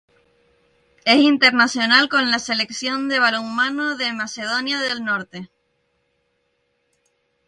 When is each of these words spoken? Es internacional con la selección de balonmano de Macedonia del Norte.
Es 1.05 1.17
internacional 1.17 2.09
con 2.09 2.31
la 2.31 2.39
selección 2.39 3.07
de 3.07 3.19
balonmano 3.19 3.97
de 3.97 4.11
Macedonia 4.13 4.79
del 4.79 5.05
Norte. 5.05 5.51